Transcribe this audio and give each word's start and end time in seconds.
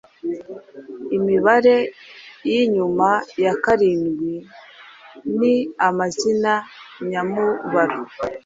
Imibare 1.17 1.77
y’inyuma 2.49 3.09
ya 3.43 3.53
karindwi 3.63 4.33
ni 5.39 5.53
amazina 5.87 6.53
nyamubaro. 7.09 7.99